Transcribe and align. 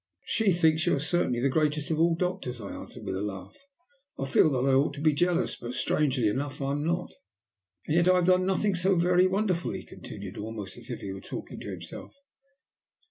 "She 0.25 0.51
thinks 0.51 0.87
you 0.87 0.95
are 0.95 0.99
certainly 0.99 1.41
the 1.41 1.47
greatest 1.49 1.91
of 1.91 1.99
all 1.99 2.15
doctors," 2.15 2.59
I 2.59 2.71
answered, 2.71 3.03
with 3.03 3.15
a 3.15 3.21
laugh. 3.21 3.55
"I 4.17 4.25
feel 4.25 4.49
that 4.49 4.67
I 4.67 4.73
ought 4.73 4.95
to 4.95 4.99
be 4.99 5.13
jealous, 5.13 5.55
but 5.55 5.75
strangely 5.75 6.27
enough 6.27 6.59
I'm 6.59 6.83
not." 6.83 7.11
"And 7.85 7.95
yet 7.97 8.07
I 8.07 8.15
have 8.15 8.25
done 8.25 8.47
nothing 8.47 8.73
so 8.73 8.95
very 8.95 9.27
wonderful," 9.27 9.73
he 9.73 9.83
continued, 9.85 10.39
almost 10.39 10.75
as 10.79 10.89
if 10.89 11.01
he 11.01 11.11
were 11.13 11.21
talking 11.21 11.59
to 11.59 11.69
himself. 11.69 12.15